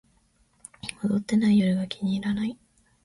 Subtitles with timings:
[1.03, 2.57] 踊ってない夜が気に入らない